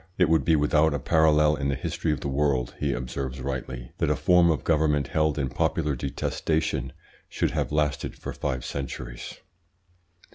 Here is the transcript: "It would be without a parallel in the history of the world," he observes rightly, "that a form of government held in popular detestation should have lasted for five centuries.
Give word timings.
"It 0.17 0.29
would 0.29 0.43
be 0.43 0.55
without 0.55 0.95
a 0.95 0.99
parallel 0.99 1.55
in 1.57 1.67
the 1.67 1.75
history 1.75 2.11
of 2.11 2.21
the 2.21 2.27
world," 2.27 2.73
he 2.79 2.91
observes 2.91 3.39
rightly, 3.39 3.91
"that 3.99 4.09
a 4.09 4.15
form 4.15 4.49
of 4.49 4.63
government 4.63 5.09
held 5.09 5.37
in 5.37 5.49
popular 5.49 5.95
detestation 5.95 6.91
should 7.29 7.51
have 7.51 7.71
lasted 7.71 8.15
for 8.15 8.33
five 8.33 8.65
centuries. 8.65 9.35